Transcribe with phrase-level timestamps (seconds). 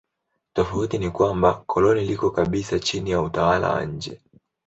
[0.53, 4.21] Tofauti ni kwamba koloni liko kabisa chini ya utawala wa nje.